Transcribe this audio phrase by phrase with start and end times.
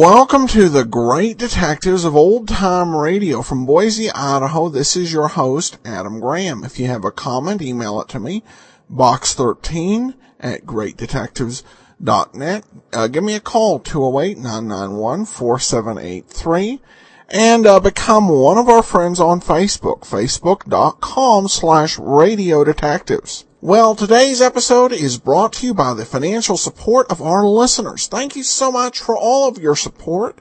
[0.00, 4.70] Welcome to the Great Detectives of Old Time Radio from Boise, Idaho.
[4.70, 6.64] This is your host, Adam Graham.
[6.64, 8.42] If you have a comment, email it to me,
[8.90, 12.64] box13 at greatdetectives.net.
[12.94, 16.80] Uh, give me a call, 208-991-4783,
[17.28, 23.44] and uh, become one of our friends on Facebook, facebook.com slash radio detectives.
[23.62, 28.06] Well, today's episode is brought to you by the financial support of our listeners.
[28.06, 30.38] Thank you so much for all of your support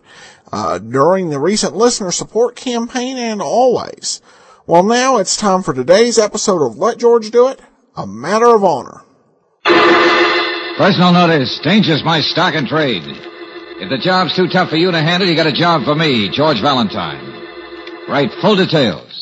[0.53, 4.21] uh, during the recent listener support campaign and always.
[4.65, 7.59] Well, now it's time for today's episode of Let George Do It,
[7.97, 9.01] a matter of honor.
[10.77, 11.59] Personal notice.
[11.61, 13.03] Danger's my stock and trade.
[13.03, 16.29] If the job's too tough for you to handle, you got a job for me,
[16.29, 17.35] George Valentine.
[18.07, 19.18] Write full details.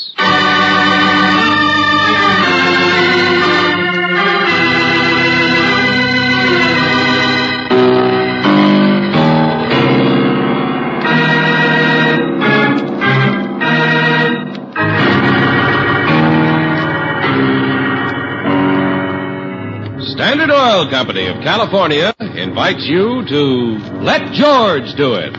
[20.78, 25.34] Oil Company of California invites you to Let George Do It.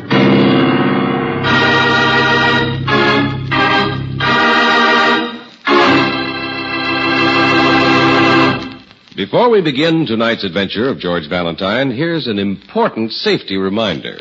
[9.15, 14.19] Before we begin tonight's adventure of George Valentine, here's an important safety reminder.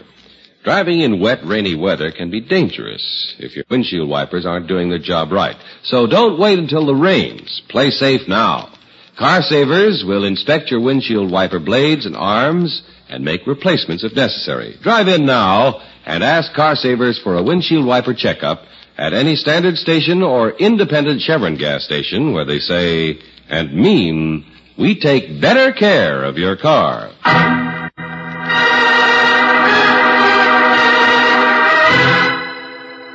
[0.64, 5.00] Driving in wet, rainy weather can be dangerous if your windshield wipers aren't doing their
[5.00, 5.56] job right.
[5.82, 7.64] So don't wait until the rains.
[7.70, 8.77] Play safe now.
[9.18, 14.78] Car Savers will inspect your windshield wiper blades and arms and make replacements if necessary.
[14.84, 18.62] Drive in now and ask Car Savers for a windshield wiper checkup
[18.96, 23.20] at any standard station or independent Chevron gas station where they say
[23.50, 24.46] and mean
[24.78, 27.10] we take better care of your car.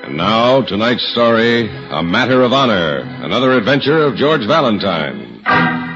[0.02, 5.91] And now, tonight's story, A Matter of Honor, another adventure of George Valentine.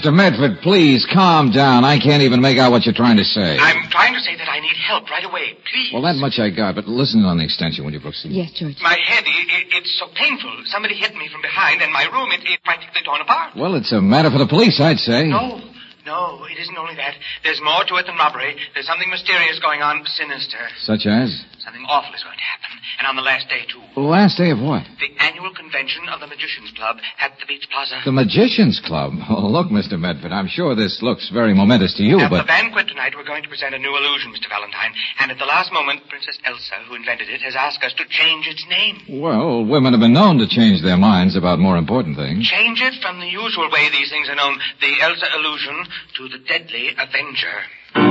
[0.00, 0.14] Mr.
[0.14, 1.84] Medford, please calm down.
[1.84, 3.58] I can't even make out what you're trying to say.
[3.60, 5.60] I'm trying to say that I need help right away.
[5.68, 5.92] Please.
[5.92, 8.32] Well, that much I got, but listen on the extension, will you, Brooksy?
[8.32, 8.80] Yes, George.
[8.80, 10.56] My head, i i it's so painful.
[10.72, 13.52] Somebody hit me from behind, and my room, it, it practically torn apart.
[13.56, 15.28] Well, it's a matter for the police, I'd say.
[15.28, 15.60] No,
[16.06, 17.14] no, it isn't only that.
[17.44, 18.56] There's more to it than robbery.
[18.74, 20.58] There's something mysterious going on, sinister.
[20.80, 21.28] Such as?
[21.60, 23.80] Something awful is going to happen, and on the last day, too.
[23.94, 24.82] The last day of what?
[24.98, 25.39] The annual
[25.80, 28.04] convention of the Magicians Club at the Beach Plaza.
[28.04, 29.12] The Magicians Club.
[29.30, 29.94] Oh, look, Mr.
[29.98, 32.42] Medford, I'm sure this looks very momentous to you, At but...
[32.42, 34.50] the banquet tonight, we're going to present a new illusion, Mr.
[34.50, 34.92] Valentine.
[35.20, 38.48] And at the last moment, Princess Elsa, who invented it, has asked us to change
[38.48, 39.22] its name.
[39.22, 42.44] Well, women have been known to change their minds about more important things.
[42.50, 45.86] Change it from the usual way these things are known, the Elsa illusion,
[46.18, 48.09] to the Deadly Avenger.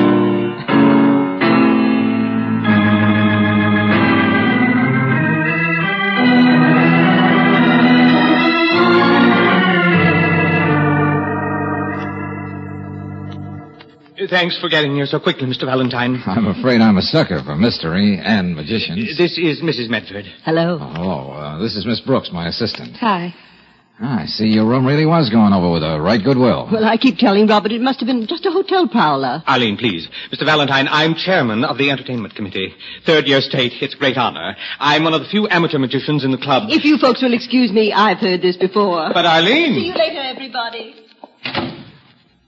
[14.30, 15.66] Thanks for getting here so quickly, Mr.
[15.66, 16.22] Valentine.
[16.26, 19.18] I'm afraid I'm a sucker for mystery and magicians.
[19.18, 19.90] This is Mrs.
[19.90, 20.26] Medford.
[20.46, 20.78] Hello.
[20.78, 22.96] Hello, uh, this is Miss Brooks, my assistant.
[22.98, 23.34] Hi.
[24.02, 26.70] Ah, I see your room really was going over with a right good will.
[26.72, 29.44] Well, I keep telling Robert it must have been just a hotel prowler.
[29.46, 30.08] Eileen, please.
[30.32, 30.46] Mr.
[30.46, 32.74] Valentine, I'm chairman of the entertainment committee.
[33.06, 33.74] Third year state.
[33.82, 34.56] It's a great honor.
[34.80, 36.70] I'm one of the few amateur magicians in the club.
[36.70, 39.10] If you folks will excuse me, I've heard this before.
[39.14, 39.74] But Eileen.
[39.74, 40.96] See you later, everybody.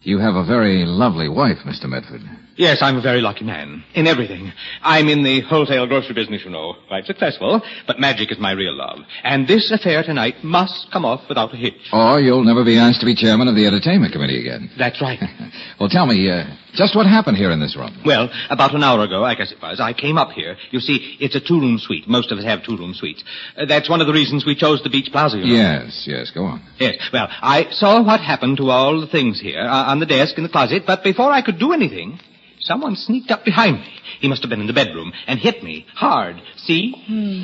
[0.04, 1.86] You have a very lovely wife, Mr.
[1.86, 2.22] Medford.
[2.62, 3.84] Yes, I'm a very lucky man.
[3.96, 4.54] In everything.
[4.84, 6.76] I'm in the wholesale grocery business, you know.
[6.88, 7.60] Quite successful.
[7.88, 9.00] But magic is my real love.
[9.24, 11.90] And this affair tonight must come off without a hitch.
[11.92, 14.70] Or you'll never be asked to be chairman of the entertainment committee again.
[14.78, 15.20] That's right.
[15.80, 16.44] well, tell me, uh,
[16.76, 18.00] just what happened here in this room?
[18.06, 20.56] Well, about an hour ago, I guess it was, I came up here.
[20.70, 22.08] You see, it's a two-room suite.
[22.08, 23.24] Most of us have two-room suites.
[23.58, 25.54] Uh, that's one of the reasons we chose the Beach Plaza, you know.
[25.56, 26.64] Yes, yes, go on.
[26.78, 27.10] Yes.
[27.12, 30.44] Well, I saw what happened to all the things here uh, on the desk in
[30.44, 32.20] the closet, but before I could do anything,
[32.62, 33.88] Someone sneaked up behind me.
[34.20, 36.42] He must have been in the bedroom and hit me hard.
[36.58, 36.94] See?
[37.08, 37.42] Hmm.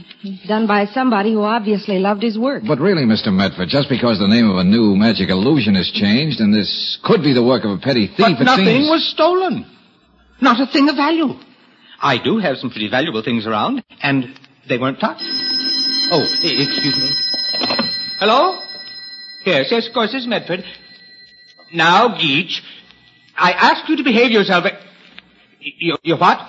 [0.48, 2.64] Done by somebody who obviously loved his work.
[2.68, 3.34] But really, Mr.
[3.34, 7.24] Medford, just because the name of a new magic illusion has changed, and this could
[7.24, 8.90] be the work of a petty thief, But it nothing seems...
[8.90, 9.66] was stolen.
[10.40, 11.34] Not a thing of value.
[12.00, 14.26] I do have some pretty valuable things around, and
[14.70, 15.24] they weren't touched.
[16.12, 17.10] Oh, excuse me.
[18.20, 18.60] Hello?
[19.46, 20.64] Yes, yes, of course, this is Medford.
[21.74, 22.62] Now, Geach,
[23.36, 24.66] I ask you to behave yourself.
[25.60, 26.40] You, you what?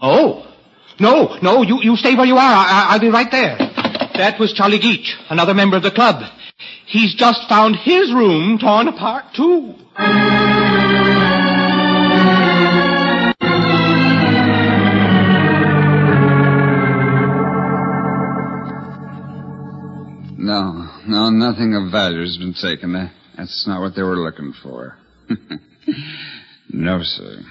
[0.00, 0.52] Oh.
[0.98, 2.40] No, no, you, you stay where you are.
[2.40, 3.56] I, I, I'll be right there.
[3.58, 6.22] That was Charlie Geach, another member of the club.
[6.86, 9.74] He's just found his room torn apart, too.
[20.38, 23.10] No, no, nothing of value has been taken.
[23.36, 24.96] That's not what they were looking for.
[26.70, 27.42] no, sir.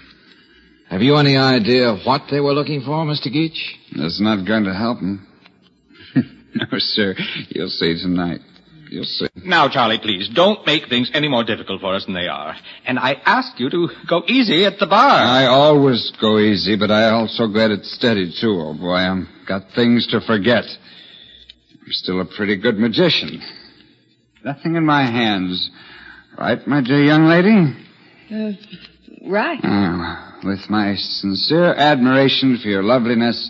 [0.90, 3.32] Have you any idea what they were looking for, Mr.
[3.32, 3.76] Geach?
[3.96, 5.28] That's not going to help them.
[6.16, 7.16] no, sir.
[7.50, 8.42] You'll see tonight.
[8.90, 9.28] You'll see.
[9.36, 12.56] Now, Charlie, please, don't make things any more difficult for us than they are.
[12.86, 15.10] And I ask you to go easy at the bar.
[15.10, 18.94] I always go easy, but I also get it steady, too, old boy.
[18.94, 20.64] I've got things to forget.
[20.66, 23.42] I'm still a pretty good magician.
[24.44, 25.70] Nothing in my hands.
[26.38, 27.74] Right, my dear young lady?
[28.32, 29.60] Uh, right.
[29.64, 33.50] Oh, with my sincere admiration for your loveliness,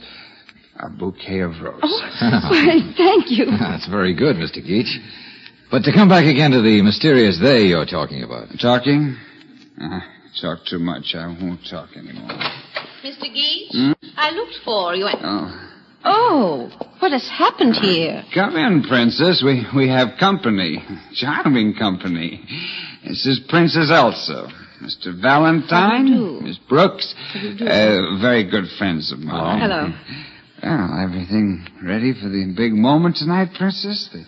[0.80, 1.82] a bouquet of roses.
[1.82, 3.46] Why, thank you.
[3.60, 4.66] That's very good, Mr.
[4.66, 4.98] Geach.
[5.70, 8.48] But to come back again to the mysterious they you're talking about.
[8.62, 9.18] Talking?
[9.82, 10.00] Uh,
[10.42, 11.14] talk too much.
[11.16, 12.30] I won't talk anymore.
[13.04, 13.34] Mr.
[13.34, 15.06] Geach, I looked for you.
[15.08, 15.20] And...
[15.22, 15.72] Oh.
[16.08, 18.24] Oh, what has happened here?
[18.32, 19.42] Come in, Princess.
[19.44, 20.84] We we have company.
[21.16, 22.46] Charming company.
[23.04, 24.65] This is Princess Elsa.
[24.82, 25.20] Mr.
[25.20, 25.70] Valentine.
[25.70, 26.46] How do you do?
[26.46, 27.14] Miss Brooks.
[27.34, 27.66] How do you do?
[27.66, 29.60] Uh, very good friends of mine.
[29.62, 29.94] Hello.
[30.64, 34.10] Well, everything ready for the big moment tonight, Princess?
[34.12, 34.26] The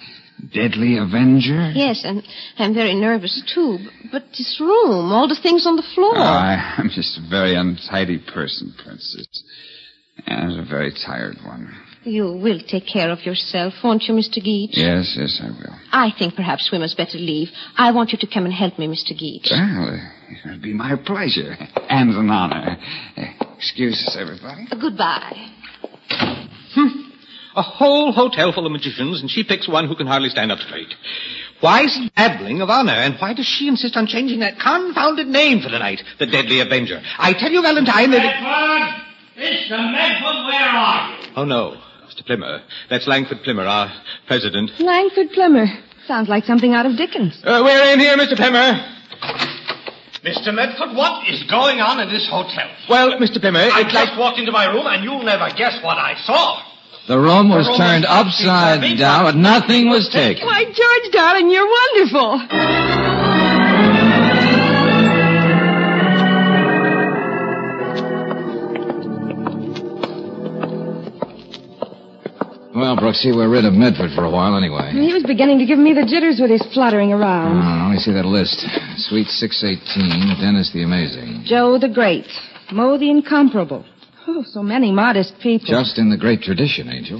[0.53, 1.71] deadly Avenger?
[1.73, 2.21] Yes, and
[2.57, 3.79] I'm very nervous, too.
[4.11, 6.13] But this room, all the things on the floor.
[6.15, 9.27] Oh, I, I'm just a very untidy person, Princess.
[10.25, 11.73] And a very tired one.
[12.07, 14.41] You will take care of yourself, won't you, Mr.
[14.41, 14.77] Geach?
[14.77, 15.75] Yes, yes, I will.
[15.91, 17.49] I think perhaps we must better leave.
[17.75, 19.09] I want you to come and help me, Mr.
[19.17, 19.49] Geach.
[19.51, 19.99] Well,
[20.29, 21.57] it would be my pleasure
[21.89, 22.77] and an honor.
[23.57, 24.67] Excuse us, everybody.
[24.71, 25.49] Uh, Goodbye.
[27.57, 30.59] A whole hotel full of magicians, and she picks one who can hardly stand up
[30.59, 30.93] straight.
[31.59, 35.27] Why is he babbling of honor, and why does she insist on changing that confounded
[35.27, 37.01] name for the night, the Deadly Avenger?
[37.17, 38.41] I tell you, Valentine, that...
[38.41, 39.03] Medford!
[39.37, 39.91] Mr.
[39.91, 41.27] Medford, where are you?
[41.35, 41.81] Oh, no.
[42.17, 42.25] Mr.
[42.25, 42.61] Plimmer.
[42.89, 43.91] That's Langford Plimmer, our
[44.27, 44.71] president.
[44.79, 45.67] Langford Plimmer.
[46.07, 47.39] Sounds like something out of Dickens.
[47.43, 48.35] Uh, we're in here, Mr.
[48.35, 48.93] Plimmer.
[50.23, 50.53] Mr.
[50.53, 52.69] Medford, what is going on in this hotel?
[52.89, 53.39] Well, Mr.
[53.39, 54.19] Plimmer, I it's just like...
[54.19, 56.63] walked into my room and you'll never guess what I saw.
[57.07, 60.45] The room was The room turned was upside down, but nothing was taken.
[60.45, 63.36] Why, George, darling, you're wonderful.
[72.77, 74.91] Well, Brooksy, we're rid of Medford for a while anyway.
[74.91, 77.57] He was beginning to give me the jitters with his fluttering around.
[77.57, 78.61] Oh, ah, let me see that list.
[79.09, 81.41] Suite 618, Dennis the Amazing.
[81.43, 82.27] Joe the Great.
[82.71, 83.83] Mo the Incomparable.
[84.27, 85.65] Oh, so many modest people.
[85.65, 87.17] Just in the great tradition, Angel.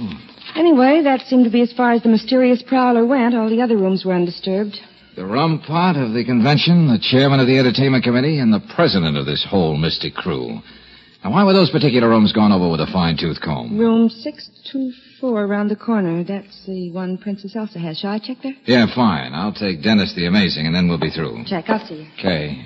[0.54, 3.34] Anyway, that seemed to be as far as the mysterious prowler went.
[3.34, 4.78] All the other rooms were undisturbed.
[5.16, 9.16] The rum pot of the convention, the chairman of the entertainment committee, and the president
[9.16, 10.62] of this whole mystic crew.
[11.24, 13.76] Now, why were those particular rooms gone over with a fine-tooth comb?
[13.76, 16.22] Room 624 around the corner.
[16.22, 17.98] That's the one Princess Elsa has.
[17.98, 18.54] Shall I check there?
[18.64, 19.34] Yeah, fine.
[19.34, 21.44] I'll take Dennis the Amazing, and then we'll be through.
[21.46, 21.64] Check.
[21.68, 22.06] I'll see you.
[22.18, 22.64] Okay.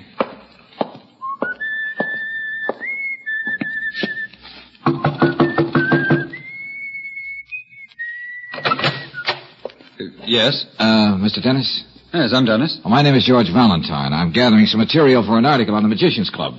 [10.25, 10.65] Yes?
[10.79, 11.41] Uh, Mr.
[11.41, 11.83] Dennis?
[12.13, 12.79] Yes, I'm Dennis.
[12.83, 14.13] Well, my name is George Valentine.
[14.13, 16.53] I'm gathering some material for an article on the Magicians Club.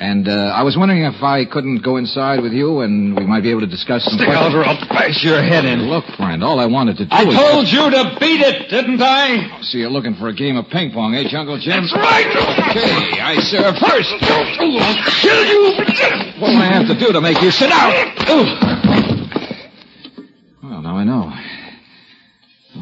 [0.00, 3.42] And uh, I was wondering if I couldn't go inside with you and we might
[3.42, 4.54] be able to discuss some Stick questions.
[4.56, 5.92] over, I'll bash your head in.
[5.92, 7.36] Look, friend, all I wanted to do I was...
[7.36, 9.60] told you to beat it, didn't I?
[9.60, 11.84] So you're looking for a game of ping pong, eh, Jungle Jim?
[11.84, 12.32] That's right.
[12.72, 14.08] Okay, I serve first.
[14.24, 15.76] I'll kill you.
[16.40, 17.92] What do I have to do to make you sit down?
[20.64, 21.28] Well, now I know.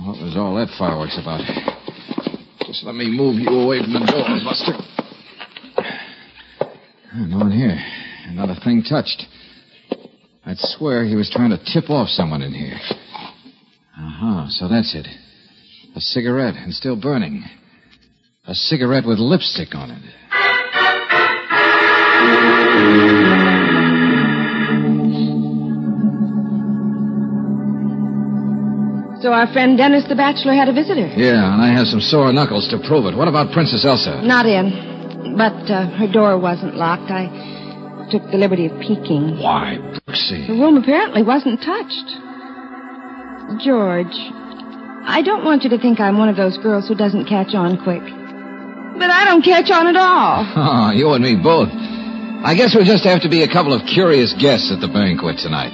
[0.07, 1.43] What was all that fireworks about?
[2.65, 4.98] Just let me move you away from the door, Buster.
[7.15, 7.79] No one here.
[8.27, 9.25] And not a thing touched.
[10.45, 12.79] I'd swear he was trying to tip off someone in here.
[13.99, 15.07] Uh-huh, so that's it.
[15.97, 17.45] A cigarette, and still burning.
[18.47, 20.03] A cigarette with lipstick on it.
[29.21, 31.09] So our friend Dennis the Bachelor had a visitor.
[31.17, 33.17] Yeah, and I have some sore knuckles to prove it.
[33.17, 34.23] What about Princess Elsa?
[34.23, 34.88] Not in.
[35.39, 37.11] But uh, her door wasn't locked.
[37.11, 37.31] I
[38.11, 39.39] took the liberty of peeking.
[39.39, 39.79] Why,
[40.51, 42.09] The room apparently wasn't touched.
[43.65, 44.13] George,
[45.07, 47.79] I don't want you to think I'm one of those girls who doesn't catch on
[47.83, 48.03] quick.
[48.03, 50.43] But I don't catch on at all.
[50.59, 51.69] Oh, you and me both.
[51.71, 55.39] I guess we'll just have to be a couple of curious guests at the banquet
[55.39, 55.73] tonight.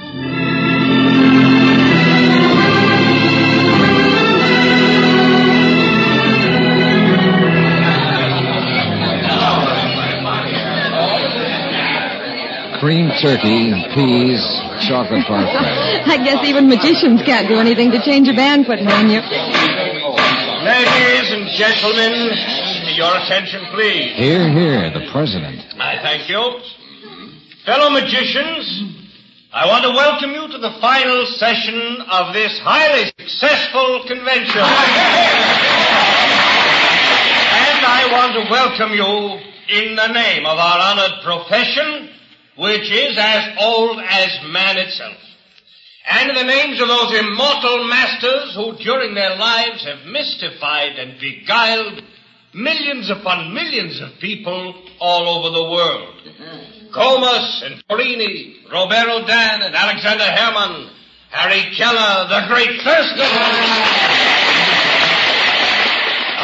[12.84, 14.44] Cream turkey, peas,
[14.84, 16.04] chocolate parfait.
[16.12, 19.24] I guess even magicians can't do anything to change a banquet menu.
[19.24, 22.12] Ladies and gentlemen,
[22.92, 24.12] your attention, please.
[24.20, 25.64] Here, here, the president.
[25.80, 26.44] I thank you.
[27.64, 28.68] Fellow magicians,
[29.48, 34.60] I want to welcome you to the final session of this highly successful convention.
[34.60, 34.68] and
[37.80, 39.40] I want to welcome you
[39.72, 42.10] in the name of our honored profession,
[42.56, 45.16] which is as old as man itself.
[46.06, 52.02] And the names of those immortal masters who during their lives have mystified and beguiled
[52.52, 56.14] millions upon millions of people all over the world.
[56.92, 60.90] Comus and Torrini, Roberto Houdin and Alexander Herrmann,
[61.30, 64.23] Harry Kellar, the great Thurston.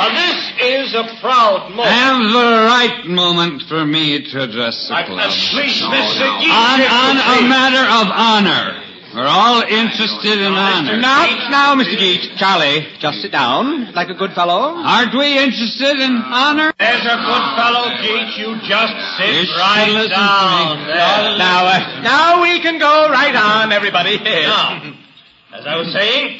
[0.00, 1.88] Now this is a proud moment.
[1.88, 5.18] And the right moment for me to address the I- club.
[5.20, 6.26] uh, please, Mr.
[6.40, 8.82] Geach, On, on a matter of honor.
[9.12, 10.96] We're all interested in honor.
[10.96, 11.98] Now, now, Mr.
[11.98, 14.72] Geach, Charlie, just sit down, like a good fellow.
[14.76, 16.72] Aren't we interested in honor?
[16.78, 18.38] There's a good fellow, Geach.
[18.38, 21.38] You just sit You right down there.
[21.38, 24.16] Now, uh, now we can go right on, everybody.
[24.22, 24.94] Now,
[25.58, 26.38] as I was saying,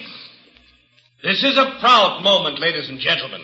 [1.23, 3.43] this is a proud moment, ladies and gentlemen,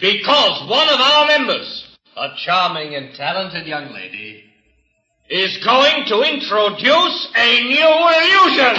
[0.00, 4.42] because one of our members, a charming and talented young lady,
[5.30, 8.74] is going to introduce a new illusion.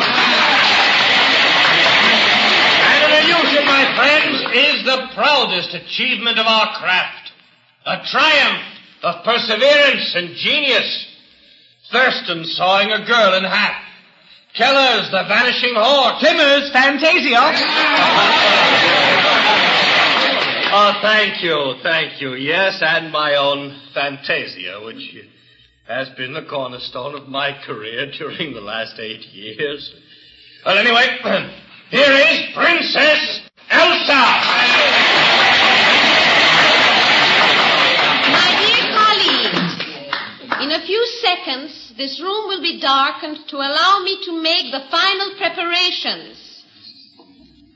[2.84, 7.32] And an illusion, my friends, is the proudest achievement of our craft,
[7.86, 8.64] a triumph
[9.04, 11.06] of perseverance and genius.
[11.92, 13.87] Thurston sawing a girl in half.
[14.58, 16.20] Kellar's the vanishing horse.
[16.20, 17.54] Plimmer's Fantasia.
[20.70, 22.34] Oh, thank you, thank you.
[22.34, 25.16] Yes, and my own Fantasia, which
[25.88, 29.94] has been the cornerstone of my career during the last eight years.
[30.66, 31.20] Well, anyway,
[31.90, 35.47] here is Princess Elsa.
[41.98, 46.64] This room will be darkened to allow me to make the final preparations.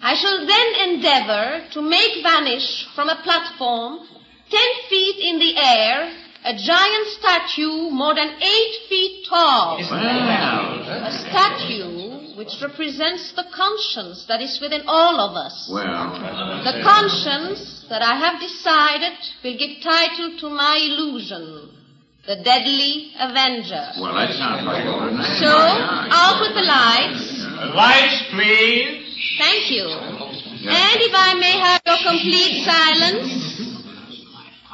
[0.02, 4.08] I shall then endeavor to make vanish from a platform
[4.50, 6.12] ten feet in the air
[6.44, 9.78] a giant statue more than eight feet tall.
[9.80, 15.70] A statue which represents the conscience that is within all of us.
[15.72, 16.18] Well.
[16.64, 21.81] The conscience that I have decided will give title to my illusion.
[22.28, 23.88] The Deadly Avenger.
[24.00, 25.40] Well, that sounds like a nice.
[25.40, 27.42] So, out with the lights.
[27.74, 29.38] Lights, please.
[29.40, 29.88] Thank you.
[29.90, 33.42] And if I may have your complete silence.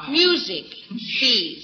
[0.10, 0.66] Music,
[1.20, 1.64] please.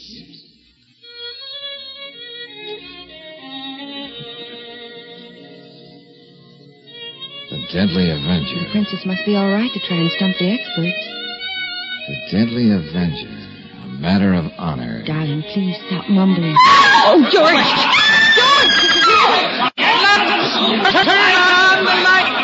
[7.52, 8.63] The Deadly Avenger.
[8.63, 11.04] The princess must be all right to try and stump the experts.
[12.08, 13.43] The Deadly Avenger.
[14.04, 15.02] A matter of honor.
[15.06, 16.58] Darling, please stop mumbling.
[16.60, 17.56] Oh, George!
[18.36, 19.56] George!
[21.08, 22.36] Turn on the light.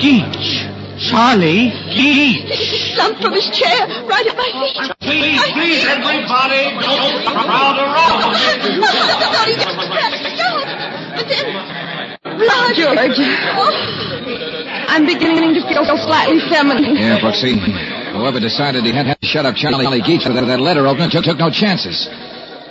[0.00, 0.64] Geach.
[1.06, 1.68] Charlie.
[1.92, 2.48] Geach.
[2.94, 4.96] Slumped from his chair right at my feet.
[5.00, 8.32] Please, please, everybody, don't crowd around.
[12.24, 12.98] Oh, George.
[13.54, 14.01] Oh,
[14.92, 16.96] I'm beginning to feel slightly feminine.
[16.96, 17.56] Yeah, Brooksy.
[18.12, 21.24] Whoever decided he had to shut up Charlie Geach with that, that letter opener took,
[21.24, 22.10] took no chances.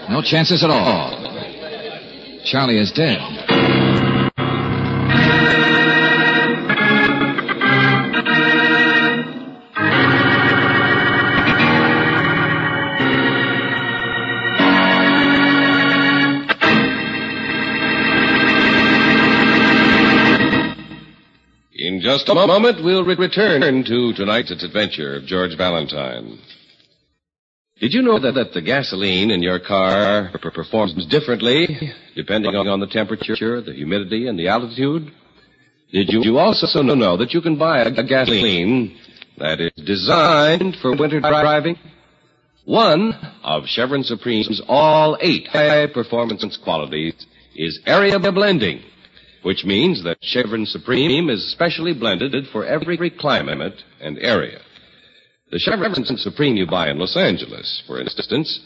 [0.08, 1.18] No chances at all.
[2.46, 3.18] Charlie is dead.
[22.12, 26.40] Just a moment, we'll re- return to tonight's adventure of George Valentine.
[27.80, 32.88] Did you know that, that the gasoline in your car performs differently depending on the
[32.88, 35.12] temperature, the humidity, and the altitude?
[35.92, 38.98] Did you, also know that you can buy a gasoline
[39.38, 41.78] that is designed for winter driving?
[42.66, 47.14] One of Chevron Supreme's all eight high performance qualities
[47.56, 48.84] is area blending,
[49.44, 54.60] which means that Chevron Supreme is specially blended for every climate and area.
[55.52, 58.60] The Chevron Supreme you buy in Los Angeles, for instance,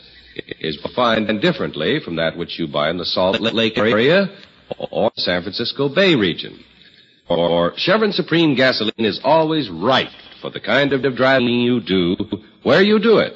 [0.60, 4.28] is refined differently from that which you buy in the Salt Lake area
[4.92, 6.60] or San Francisco Bay region.
[7.28, 12.16] Or Chevron Supreme gasoline is always right for the kind of driving you do
[12.62, 13.34] where you do it.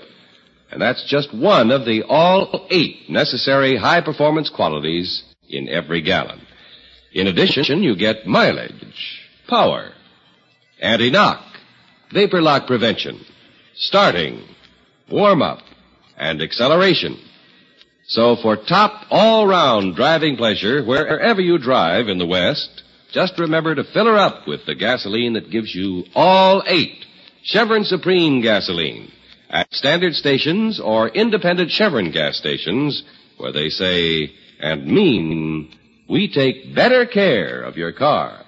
[0.71, 6.41] And that's just one of the all eight necessary high performance qualities in every gallon.
[7.11, 9.91] In addition, you get mileage, power,
[10.79, 11.43] anti-knock,
[12.11, 13.19] vapor lock prevention,
[13.75, 14.43] starting,
[15.09, 15.59] warm up,
[16.17, 17.17] and acceleration.
[18.07, 23.83] So for top all-round driving pleasure wherever you drive in the West, just remember to
[23.83, 27.05] fill her up with the gasoline that gives you all eight
[27.43, 29.11] Chevron Supreme gasoline
[29.49, 33.03] at standard stations or independent Chevron gas stations
[33.37, 35.73] where they say and mean
[36.09, 38.43] we take better care of your car.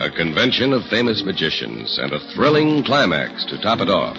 [0.00, 4.16] A convention of famous magicians and a thrilling climax to top it off.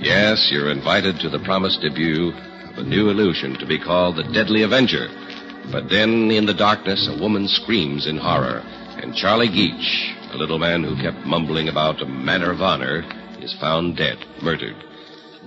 [0.00, 2.32] Yes, you're invited to the promised debut
[2.76, 5.08] of a new illusion to be called the Deadly Avenger.
[5.70, 8.62] But then, in the darkness, a woman screams in horror,
[9.02, 13.04] and Charlie Geach, a little man who kept mumbling about a manner of honor,
[13.40, 14.76] is found dead, murdered.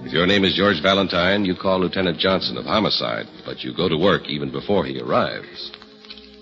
[0.03, 3.89] If your name is George Valentine, you call Lieutenant Johnson of homicide, but you go
[3.89, 5.71] to work even before he arrives.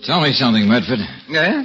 [0.04, 1.00] Tell me something, Medford.
[1.28, 1.64] Yeah?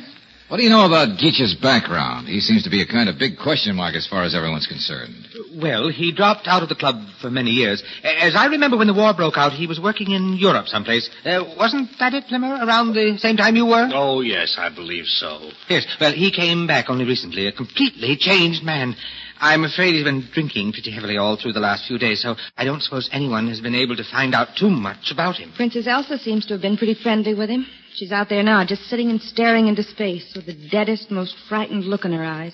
[0.52, 2.28] What do you know about Geach's background?
[2.28, 5.16] He seems to be a kind of big question mark as far as everyone's concerned.
[5.56, 7.82] Well, he dropped out of the club for many years.
[8.04, 11.10] As I remember when the war broke out, he was working in Europe someplace.
[11.24, 13.88] Uh, wasn't that it, Plimmer, around the same time you were?
[13.94, 15.52] Oh, yes, I believe so.
[15.70, 18.98] Yes, well, he came back only recently, a completely changed man.
[19.40, 22.66] I'm afraid he's been drinking pretty heavily all through the last few days, so I
[22.66, 25.54] don't suppose anyone has been able to find out too much about him.
[25.56, 27.66] Princess Elsa seems to have been pretty friendly with him.
[27.96, 31.86] She's out there now, just sitting and staring into space with the deadest, most frightened
[31.86, 32.54] look in her eyes.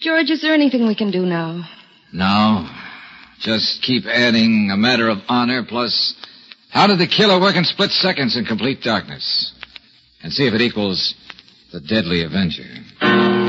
[0.00, 1.68] George, is there anything we can do now?
[2.12, 2.68] No.
[3.40, 6.14] Just keep adding a matter of honor plus
[6.70, 9.52] how did the killer work in split seconds in complete darkness?
[10.22, 11.14] And see if it equals
[11.72, 13.43] the deadly avenger.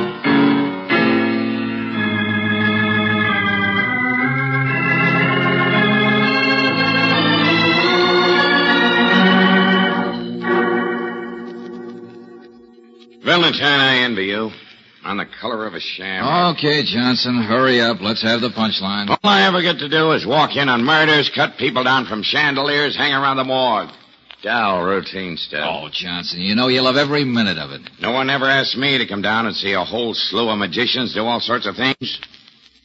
[13.36, 14.50] Valentine, I envy you.
[15.04, 16.56] On the color of a sham.
[16.56, 17.98] Okay, Johnson, hurry up.
[18.00, 19.10] Let's have the punchline.
[19.10, 22.24] All I ever get to do is walk in on murders, cut people down from
[22.24, 23.90] chandeliers, hang around the morgue.
[24.42, 25.68] Dull, routine stuff.
[25.68, 27.82] Oh, Johnson, you know you love every minute of it.
[28.00, 31.14] No one ever asked me to come down and see a whole slew of magicians
[31.14, 32.20] do all sorts of things,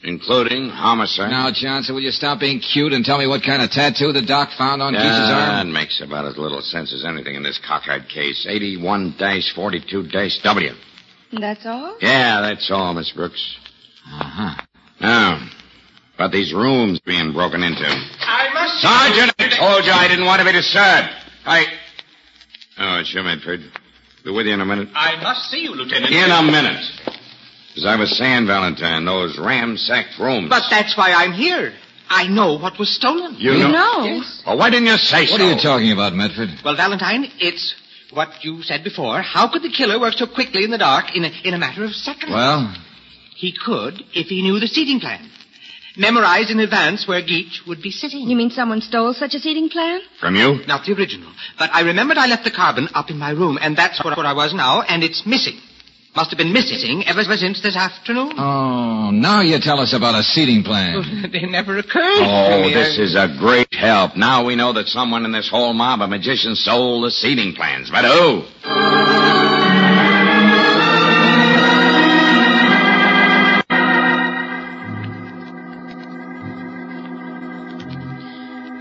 [0.03, 1.29] including homicide.
[1.29, 4.21] Now, Johnson, will you stop being cute and tell me what kind of tattoo the
[4.21, 5.67] doc found on Geach's That arm?
[5.67, 8.45] That makes about as little sense as anything in this cockeyed case.
[8.49, 10.73] 81-42-W.
[11.39, 11.97] That's all?
[12.01, 13.57] Yeah, that's all, Miss Brooks.
[14.05, 14.61] Uh-huh.
[14.99, 15.47] Now,
[16.15, 17.85] about these rooms being broken into.
[17.85, 18.81] I must...
[18.81, 21.09] Sergeant, I told you I didn't want to be disturbed.
[21.45, 21.65] I...
[22.77, 23.61] Oh, it's you, Medford.
[24.23, 24.89] Be with you in a minute.
[24.93, 26.11] I must see you, Lieutenant.
[26.11, 26.83] In a minute.
[27.77, 30.49] As I was saying, Valentine, those ramsacked rooms.
[30.49, 31.73] But that's why I'm here.
[32.09, 33.35] I know what was stolen.
[33.37, 33.71] You You know.
[33.71, 34.03] know.
[34.03, 34.43] Yes.
[34.45, 35.33] Well, why didn't you say so?
[35.33, 36.49] What are you talking about, Medford?
[36.65, 37.73] Well, Valentine, it's
[38.11, 39.21] what you said before.
[39.21, 41.85] How could the killer work so quickly in the dark in a, in a matter
[41.85, 42.31] of seconds?
[42.33, 42.75] Well,
[43.35, 45.29] He could if he knew the seating plan.
[45.97, 48.29] Memorize in advance where Geach would be sitting.
[48.29, 49.99] You mean someone stole such a seating plan?
[50.19, 50.65] From you?
[50.65, 51.31] Not the original.
[51.59, 54.25] But I remembered I left the carbon up in my room, and that's where, where
[54.25, 55.59] I was now, and it's missing.
[56.13, 58.33] Must have been missing ever since this afternoon.
[58.37, 61.29] oh, now you tell us about a seating plan.
[61.31, 62.73] They never occurred to Oh, me.
[62.73, 64.17] this I- is a great help.
[64.17, 67.89] Now we know that someone in this whole mob of magicians stole the seating plans.
[67.89, 68.43] But who?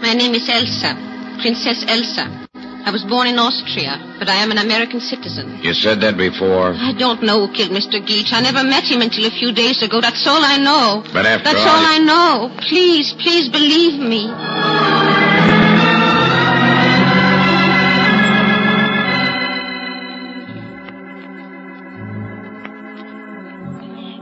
[0.02, 0.94] My name is Elsa,
[1.42, 2.48] Princess Elsa.
[2.86, 5.58] I was born in Austria, but I am an American citizen.
[5.62, 6.72] You said that before.
[6.74, 8.04] I don't know who killed Mr.
[8.04, 8.32] Geach.
[8.32, 10.00] I never met him until a few days ago.
[10.00, 11.02] That's all I know.
[11.12, 12.56] But after That's all, all you- I know.
[12.68, 14.28] Please, please believe me.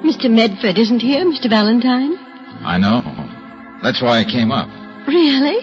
[0.05, 0.31] Mr.
[0.31, 1.49] Medford isn't here, Mr.
[1.51, 2.17] Valentine?
[2.65, 3.03] I know.
[3.83, 4.69] That's why I came up.
[5.07, 5.59] Really?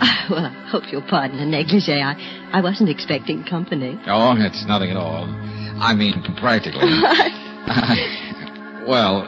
[0.00, 2.02] Ah, well, I hope you'll pardon the negligee.
[2.02, 2.12] I,
[2.52, 3.98] I wasn't expecting company.
[4.06, 5.24] Oh, it's nothing at all.
[5.80, 6.84] I mean, practically.
[8.88, 9.24] well,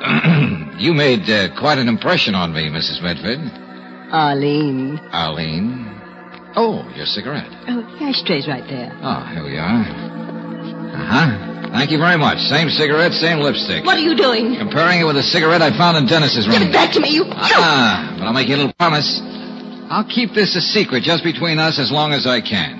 [0.78, 3.00] you made uh, quite an impression on me, Mrs.
[3.02, 3.38] Medford.
[4.12, 4.98] Arlene.
[5.12, 5.86] Arlene.
[6.56, 7.48] Oh, your cigarette.
[7.68, 8.92] Oh, the ashtray's right there.
[9.00, 9.84] Oh, here we are.
[10.92, 11.70] Uh huh.
[11.72, 12.38] Thank you very much.
[12.48, 13.84] Same cigarette, same lipstick.
[13.84, 14.56] What are you doing?
[14.58, 16.58] Comparing it with a cigarette I found in Dennis's room.
[16.58, 17.24] Give it back to me, you.
[17.28, 19.20] Ah, but I'll make you a little promise.
[19.90, 22.78] I'll keep this a secret just between us as long as I can.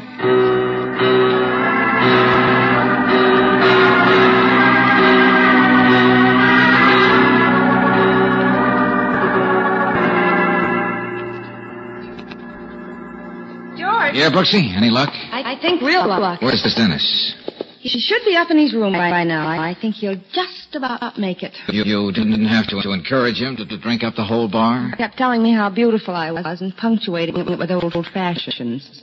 [13.79, 14.15] George.
[14.15, 15.09] Yeah, Brooksy, any luck?
[15.11, 16.43] I, I think real luck.
[16.43, 17.35] Where's this Dennis?
[17.81, 19.47] He should be up in his room by, now.
[19.47, 21.53] I, think he'll just about make it.
[21.69, 24.91] You, you didn't have to, to encourage him to, to drink up the whole bar?
[24.91, 29.03] He kept telling me how beautiful I was and punctuating it with old, old fashions.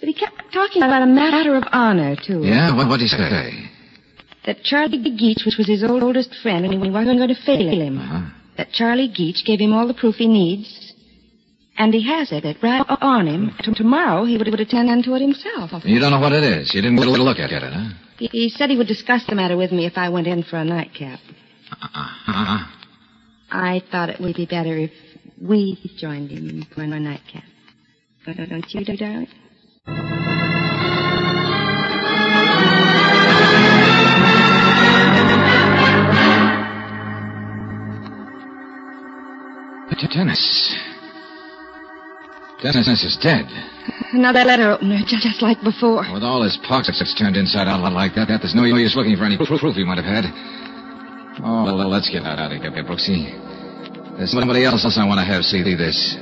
[0.00, 2.42] But he kept talking about a matter of honor, too.
[2.42, 2.74] Yeah?
[2.76, 3.70] What, what'd he say?
[4.46, 7.80] That Charlie Geach, which was his old, oldest friend, and he wasn't going to fail
[7.80, 7.98] him.
[7.98, 8.30] Uh-huh.
[8.56, 10.85] That Charlie Geach gave him all the proof he needs.
[11.78, 13.54] And he has it, it right on him.
[13.62, 15.70] T- tomorrow he would, would attend to it himself.
[15.84, 16.74] You don't know what it is.
[16.74, 17.90] You didn't get a look at it, huh?
[18.18, 20.56] He, he said he would discuss the matter with me if I went in for
[20.56, 21.20] a nightcap.
[21.70, 22.66] Uh-huh.
[23.50, 24.92] I thought it would be better if
[25.40, 27.44] we joined him for a nightcap.
[28.24, 29.28] Don't you, darling?
[40.16, 40.95] Dennis.
[42.72, 43.46] Dennis is dead.
[44.10, 46.02] Another letter opener, just like before.
[46.12, 49.22] With all his pockets turned inside out like that, that there's no use looking for
[49.22, 50.24] any proof, proof he might have had.
[51.46, 53.30] Oh, well, well, let's get out of here, Brooksy.
[54.18, 56.16] There's somebody else I want to have see this.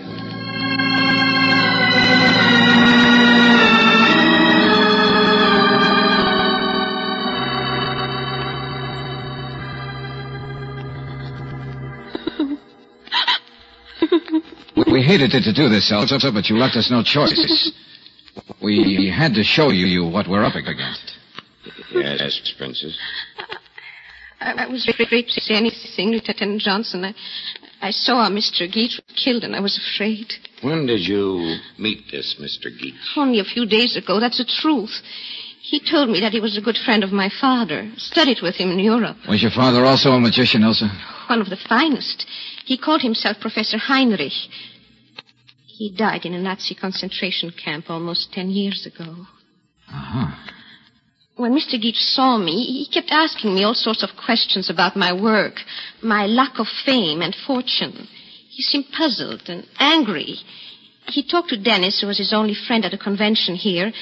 [14.94, 17.72] We, we hated to, to do this, Elsa, but you left us no choice.
[18.60, 21.12] We had to show you, you what we're up against.
[21.92, 22.98] Yes, Princess.
[24.40, 27.04] I, I was afraid to say anything, Lieutenant Johnson.
[27.04, 27.14] I,
[27.80, 28.70] I saw Mr.
[28.70, 30.32] Geach killed, and I was afraid.
[30.62, 32.76] When did you meet this Mr.
[32.76, 32.94] Geach?
[33.16, 34.18] Only a few days ago.
[34.18, 35.00] That's the truth.
[35.62, 37.88] He told me that he was a good friend of my father.
[37.98, 39.16] Studied with him in Europe.
[39.28, 40.88] Was your father also a magician, Elsa?
[41.28, 42.26] One of the finest.
[42.64, 44.32] He called himself Professor Heinrich.
[45.76, 49.26] He died in a Nazi concentration camp almost ten years ago.
[49.88, 50.30] Uh-huh.
[51.34, 51.80] When Mr.
[51.82, 55.62] Geach saw me, he kept asking me all sorts of questions about my work,
[56.00, 58.06] my lack of fame and fortune.
[58.48, 60.36] He seemed puzzled and angry.
[61.08, 63.92] He talked to Dennis, who was his only friend at a convention here,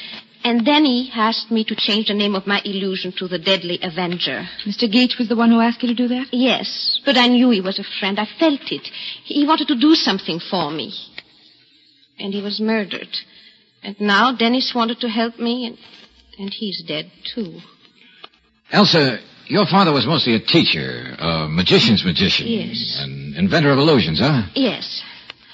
[0.44, 3.78] and then he asked me to change the name of my illusion to the Deadly
[3.80, 4.46] Avenger.
[4.66, 4.92] Mr.
[4.92, 6.26] Geach was the one who asked you to do that?
[6.32, 8.18] Yes, but I knew he was a friend.
[8.18, 8.86] I felt it.
[9.24, 10.92] He wanted to do something for me.
[12.18, 13.08] And he was murdered.
[13.82, 15.78] And now Dennis wanted to help me, and,
[16.38, 17.58] and he's dead, too.
[18.70, 22.46] Elsa, your father was mostly a teacher, a magician's magician.
[22.46, 23.00] Yes.
[23.02, 24.42] An inventor of illusions, huh?
[24.54, 25.02] Yes.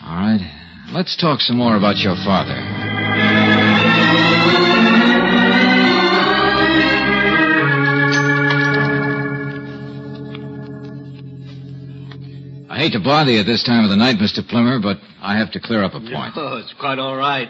[0.03, 0.87] All right.
[0.93, 2.98] Let's talk some more about your father.
[12.79, 14.39] I hate to bother you at this time of the night, Mr.
[14.49, 16.35] Plimmer, but I have to clear up a point.
[16.37, 17.49] Oh, it's quite all right.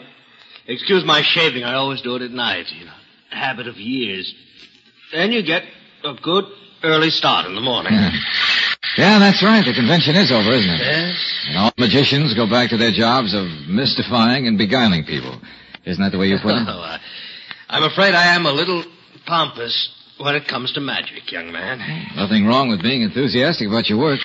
[0.67, 1.65] Excuse my shaving.
[1.65, 2.65] I always do it at night.
[2.73, 2.97] You know,
[3.29, 4.35] habit of years.
[5.13, 5.65] Then you get
[6.03, 6.47] a good
[6.83, 7.93] early start in the morning.
[8.97, 9.63] Yeah, that's right.
[9.63, 10.81] The convention is over, isn't it?
[10.81, 11.47] Yes.
[11.49, 15.39] And all magicians go back to their jobs of mystifying and beguiling people.
[15.85, 16.63] Isn't that the way you put it?
[16.67, 17.01] Oh, I,
[17.69, 18.83] I'm afraid I am a little
[19.27, 21.79] pompous when it comes to magic, young man.
[22.17, 24.21] Nothing wrong with being enthusiastic about your work.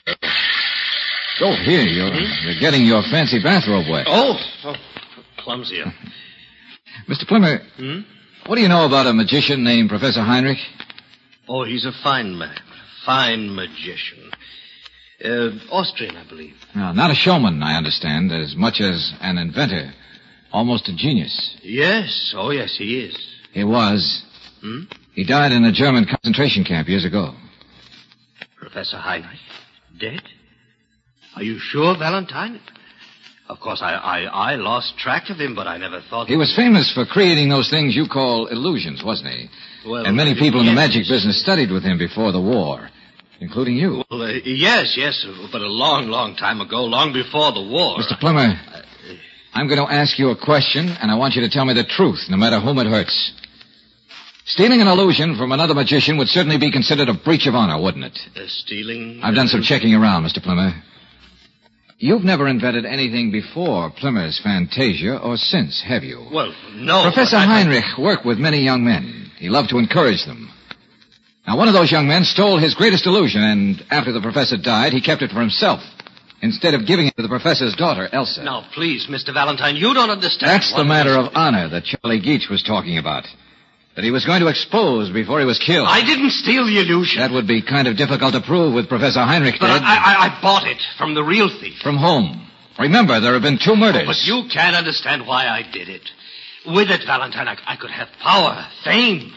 [1.46, 4.06] Oh, here, you're, you're getting your fancy bathrobe wet.
[4.08, 4.76] Oh, oh
[5.38, 5.82] clumsy.
[7.10, 7.28] Mr.
[7.28, 8.02] Plimmer, Hmm?
[8.48, 10.60] what do you know about a magician named Professor Heinrich?
[11.50, 12.56] Oh, he's a fine man.
[12.56, 14.32] A fine magician.
[15.24, 16.56] Uh, Austrian, I believe.
[16.76, 19.94] No, not a showman, I understand, as much as an inventor.
[20.52, 21.58] Almost a genius.
[21.64, 23.18] Yes, oh yes, he is.
[23.54, 24.24] He was.
[24.62, 24.82] Hmm?
[25.14, 27.34] He died in a German concentration camp years ago.
[28.56, 29.40] Professor Heinrich,
[30.00, 30.22] dead?
[31.36, 32.60] Are you sure, Valentine?
[33.50, 36.28] Of course, I, I, I lost track of him, but I never thought...
[36.28, 39.50] He was famous for creating those things you call illusions, wasn't he?
[39.86, 42.90] Well, and many people in the magic business studied with him before the war,
[43.42, 44.04] including you.
[44.10, 47.98] Well, uh, yes, yes, but a long, long time ago, long before the war.
[47.98, 48.18] Mr.
[48.18, 48.56] Plimmer,
[49.54, 51.84] I'm going to ask you a question, and I want you to tell me the
[51.84, 53.34] truth, no matter whom it hurts.
[54.46, 58.06] Stealing an illusion from another magician would certainly be considered a breach of honor, wouldn't
[58.06, 58.20] it?
[58.36, 59.20] Uh, stealing...
[59.22, 60.42] I've done some checking around, Mr.
[60.42, 60.74] Plimmer.
[62.04, 66.28] You've never invented anything before Plimmer's Fantasia or since, have you?
[66.34, 67.04] Well, no.
[67.04, 69.32] Professor I- Heinrich worked with many young men.
[69.38, 70.52] He loved to encourage them.
[71.48, 74.92] Now, one of those young men stole his greatest illusion, and after the professor died,
[74.92, 75.80] he kept it for himself,
[76.42, 78.44] instead of giving it to the professor's daughter, Elsa.
[78.44, 79.34] Now, please, Mr.
[79.34, 80.50] Valentine, you don't understand.
[80.52, 83.26] That's the matter of honor that Charlie Geach was talking about.
[83.96, 85.88] That he was going to expose before he was killed.
[85.88, 87.22] I didn't steal the illusion.
[87.22, 89.84] That would be kind of difficult to prove with Professor Heinrich But dead.
[89.84, 91.78] I, I, I bought it from the real thief.
[91.84, 92.48] From whom?
[92.80, 94.08] Remember, there have been two oh, murders.
[94.08, 96.02] But you can't understand why I did it.
[96.66, 99.32] With it, Valentine, I, I could have power, fame.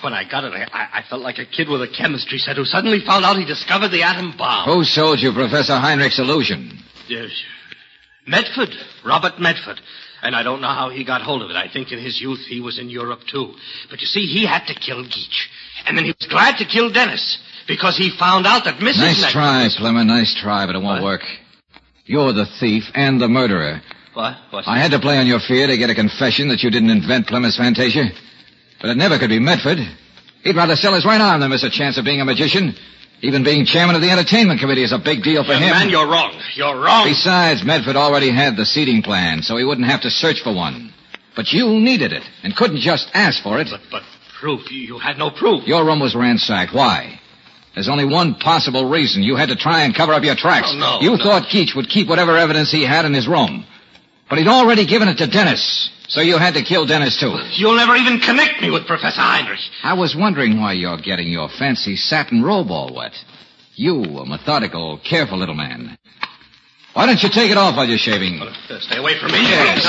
[0.00, 2.56] When I got it, I, I, I felt like a kid with a chemistry set
[2.56, 4.68] who suddenly found out he discovered the atom bomb.
[4.68, 6.78] Who sold you Professor Heinrich's illusion?
[7.08, 7.30] Yes.
[8.28, 8.70] Medford,
[9.04, 9.80] Robert Medford.
[10.22, 11.56] And I don't know how he got hold of it.
[11.56, 13.54] I think in his youth he was in Europe too.
[13.90, 15.48] But you see, he had to kill Geach.
[15.86, 17.38] And then he was glad to kill Dennis.
[17.68, 18.96] Because he found out that Mrs.
[18.98, 19.78] Nice try, was-.
[20.06, 21.20] Nice try, but it won't What?
[21.20, 21.22] work.
[22.06, 23.82] You're the thief and the murderer.
[24.14, 24.36] What?
[24.50, 26.90] What's I had to play on your fear to get a confession that you didn't
[26.90, 28.06] invent Plimmer's Fantasia.
[28.80, 29.78] But it never could be Medford.
[30.42, 32.74] He'd rather sell his right arm than miss a chance of being a magician.
[33.20, 35.70] Even being chairman of the entertainment committee is a big deal for Young him.
[35.70, 36.40] man, you're wrong.
[36.54, 37.04] You're wrong.
[37.08, 40.92] Besides, Medford already had the seating plan, so he wouldn't have to search for one.
[41.34, 43.68] But you needed it and couldn't just ask for it.
[43.70, 44.02] But, but
[44.40, 44.70] proof.
[44.70, 45.66] You, you had no proof.
[45.66, 46.72] Your room was ransacked.
[46.72, 47.20] Why?
[47.74, 49.22] There's only one possible reason.
[49.22, 50.70] You had to try and cover up your tracks.
[50.72, 51.22] Oh, no, you no.
[51.22, 53.64] thought Geach would keep whatever evidence he had in his room.
[54.28, 55.90] But he'd already given it to Dennis.
[56.08, 57.34] So you had to kill Dennis, too.
[57.52, 59.60] You'll never even connect me with Professor Heinrich.
[59.82, 63.12] I was wondering why you're getting your fancy satin robe all wet.
[63.74, 65.96] You, a methodical, careful little man.
[66.94, 68.40] Why don't you take it off while you're shaving?
[68.40, 69.38] Uh, Stay away from me.
[69.42, 69.84] Yes.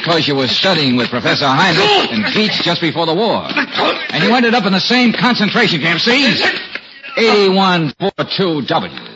[0.00, 3.42] Because you were studying with Professor Heinrich and Geach just before the war.
[4.10, 6.34] And you ended up in the same concentration camp, see?
[7.18, 9.15] 8142W.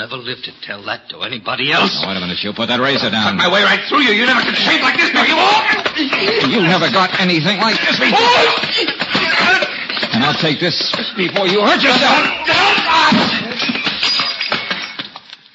[0.00, 2.00] Never live to tell that to anybody else.
[2.00, 3.36] Now, wait a minute, you put that razor Cut down.
[3.36, 4.16] my way right through you.
[4.16, 5.76] You never could shave like this, no, you won't.
[6.48, 8.16] You never got anything like this before.
[10.16, 10.72] And I'll take this
[11.20, 12.16] before you hurt yourself.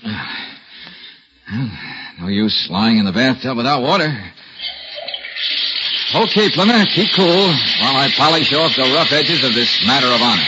[2.21, 4.07] No use lying in the bathtub without water.
[6.15, 7.47] Okay, Plimmer, keep cool
[7.81, 10.47] while I polish off the rough edges of this matter of honor.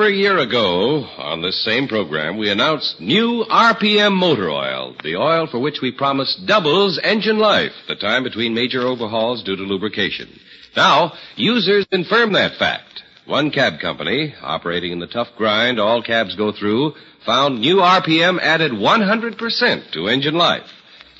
[0.00, 5.16] Over a year ago, on this same program, we announced new RPM motor oil, the
[5.16, 9.62] oil for which we promised doubles engine life, the time between major overhauls due to
[9.62, 10.40] lubrication.
[10.74, 13.02] Now, users confirm that fact.
[13.26, 16.94] One cab company, operating in the tough grind all cabs go through,
[17.26, 20.70] found new RPM added 100% to engine life.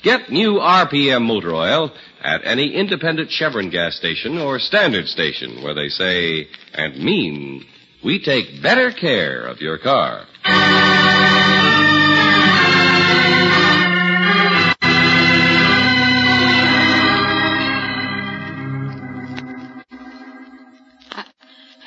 [0.01, 1.91] Get new RPM motor oil
[2.23, 7.63] at any independent Chevron gas station or standard station where they say and mean
[8.03, 10.25] we take better care of your car.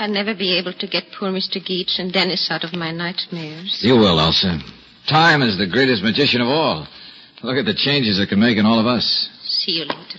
[0.05, 1.65] I'll never be able to get poor Mr.
[1.65, 3.79] Geach and Dennis out of my nightmares.
[3.81, 4.59] You will, Elsa.
[5.09, 6.87] Time is the greatest magician of all.
[7.43, 9.29] Look at the changes it can make in all of us.
[9.45, 10.19] See you later.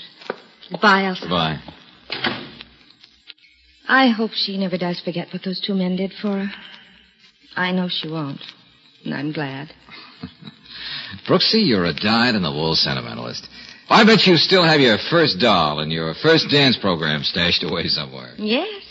[0.72, 1.22] Goodbye, Elsa.
[1.22, 1.60] Goodbye.
[3.88, 6.48] I hope she never does forget what those two men did for her.
[7.56, 8.42] I know she won't.
[9.04, 9.72] And I'm glad.
[11.28, 13.48] Brooksy, you're a dyed-in-the-wool sentimentalist.
[13.90, 17.88] I bet you still have your first doll and your first dance program stashed away
[17.88, 18.34] somewhere.
[18.38, 18.84] Yes.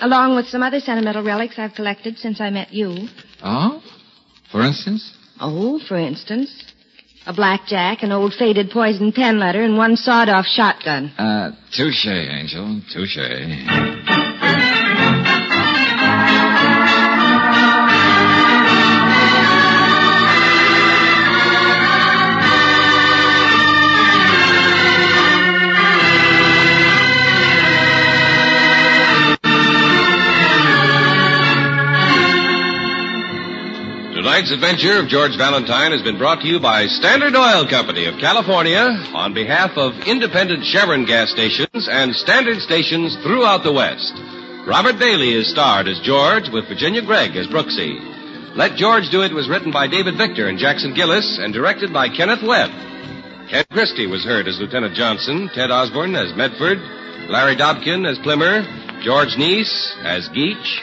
[0.00, 3.08] Along with some other sentimental relics I've collected since I met you.
[3.42, 3.82] Oh?
[4.52, 5.16] For instance?
[5.40, 6.64] Oh, for instance,
[7.26, 11.10] a blackjack, an old faded poison pen letter, and one sawed-off shotgun.
[11.18, 12.80] Uh, touche, Angel.
[12.92, 14.23] Touche.
[34.34, 38.18] Tonight's adventure of George Valentine has been brought to you by Standard Oil Company of
[38.18, 38.82] California
[39.14, 44.10] on behalf of independent Chevron gas stations and standard stations throughout the West.
[44.66, 47.94] Robert Bailey is starred as George with Virginia Gregg as Brooksy.
[48.58, 52.08] Let George Do It was written by David Victor and Jackson Gillis and directed by
[52.08, 52.74] Kenneth Webb.
[53.48, 56.82] Ken Christy was heard as Lieutenant Johnson, Ted Osborne as Medford,
[57.30, 58.66] Larry Dobkin as Plimmer,
[59.04, 60.82] George Neise as Geach,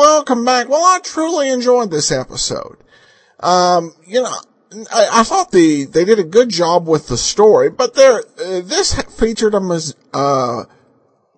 [0.00, 0.66] Welcome back.
[0.70, 2.78] Well, I truly enjoyed this episode.
[3.38, 4.34] Um, you know,
[4.90, 8.62] I, I thought the they did a good job with the story, but there uh,
[8.62, 9.80] this featured a
[10.14, 10.64] uh,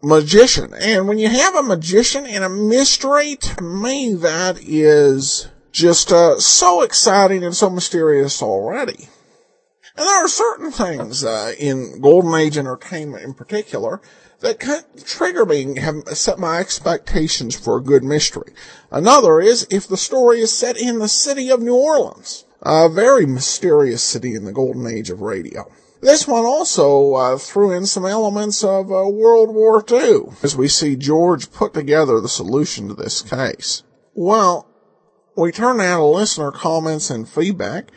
[0.00, 6.12] magician, and when you have a magician and a mystery, to me that is just
[6.12, 9.08] uh, so exciting and so mysterious already.
[9.96, 14.00] And there are certain things uh, in Golden Age entertainment, in particular,
[14.42, 18.52] that can trigger me have set my expectations for a good mystery.
[18.90, 23.26] Another is if the story is set in the city of New Orleans, a very
[23.26, 25.70] mysterious city in the golden age of radio.
[26.00, 30.66] This one also uh, threw in some elements of uh, World War II as we
[30.66, 33.84] see George put together the solution to this case.
[34.12, 34.68] Well,
[35.36, 37.90] we turn now to listener comments and feedback.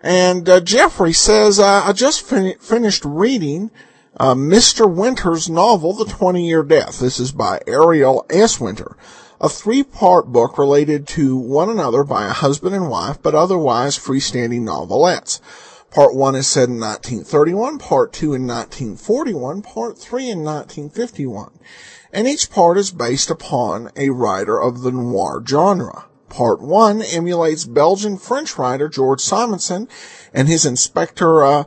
[0.00, 3.70] And uh, Jeffrey says, uh, I just fin- finished reading
[4.16, 4.92] uh, Mr.
[4.92, 6.98] Winter's novel, The 20 Year Death.
[6.98, 8.60] This is by Ariel S.
[8.60, 8.96] Winter,
[9.40, 14.62] a three-part book related to one another by a husband and wife, but otherwise freestanding
[14.62, 15.40] novelettes.
[15.90, 21.50] Part 1 is set in 1931, Part 2 in 1941, Part 3 in 1951.
[22.12, 26.06] And each part is based upon a writer of the noir genre.
[26.28, 29.88] Part 1 emulates Belgian French writer George Simenon
[30.32, 31.64] and his inspector, uh,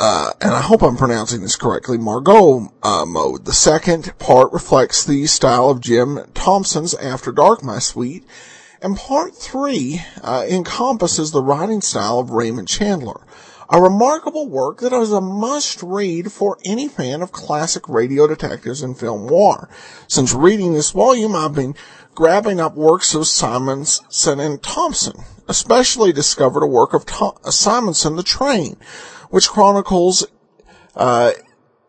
[0.00, 3.44] uh, and I hope I'm pronouncing this correctly, Margot uh, mode.
[3.44, 8.24] The second part reflects the style of Jim Thompson's After Dark My Sweet,
[8.80, 13.20] and part three uh, encompasses the writing style of Raymond Chandler.
[13.68, 18.80] A remarkable work that is a must read for any fan of classic radio detectives
[18.80, 19.68] and film noir.
[20.08, 21.74] Since reading this volume, I've been
[22.14, 28.22] grabbing up works of Simenon and Thompson, especially discovered a work of Tom- Simenon, The
[28.22, 28.76] Train,
[29.30, 30.26] which chronicles
[30.94, 31.32] uh,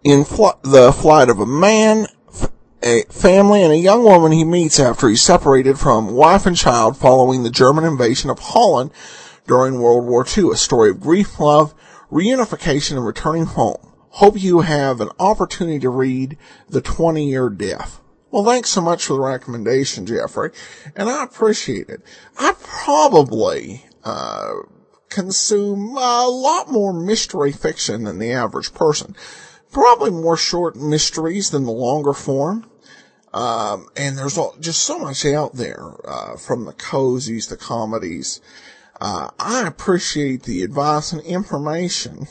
[0.03, 2.51] in fl- the flight of a man, f-
[2.83, 6.97] a family, and a young woman he meets after he's separated from wife and child
[6.97, 8.91] following the German invasion of Holland
[9.47, 10.51] during World War II.
[10.51, 11.73] A story of grief, love,
[12.11, 13.93] reunification, and returning home.
[14.15, 16.37] Hope you have an opportunity to read
[16.69, 18.01] The 20 Year Death.
[18.29, 20.51] Well, thanks so much for the recommendation, Jeffrey,
[20.95, 22.01] and I appreciate it.
[22.37, 24.53] I probably, uh,
[25.11, 29.15] consume a lot more mystery fiction than the average person.
[29.71, 32.65] Probably more short mysteries than the longer form.
[33.33, 38.41] Um, and there's all, just so much out there, uh, from the cozies, the comedies.
[38.99, 42.27] Uh, I appreciate the advice and information.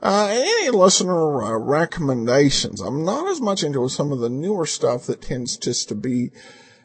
[0.00, 2.80] Uh, any listener uh, recommendations.
[2.80, 6.30] I'm not as much into some of the newer stuff that tends just to be,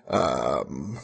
[0.08, 1.00] um,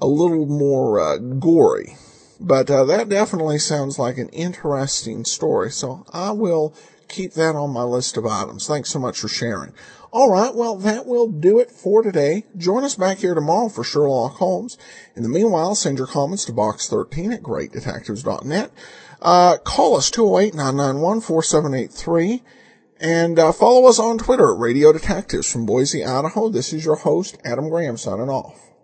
[0.00, 1.96] a little more, uh, gory.
[2.38, 6.74] But uh, that definitely sounds like an interesting story, so I will
[7.08, 8.66] keep that on my list of items.
[8.66, 9.72] Thanks so much for sharing.
[10.12, 12.44] All right, well, that will do it for today.
[12.56, 14.78] Join us back here tomorrow for Sherlock Holmes.
[15.14, 18.70] In the meanwhile, send your comments to box13 at greatdetectives.net.
[19.20, 22.42] Uh, call us 208-991-4783
[23.00, 26.48] and uh, follow us on Twitter at Radio Detectives from Boise, Idaho.
[26.48, 28.75] This is your host, Adam Graham, signing off.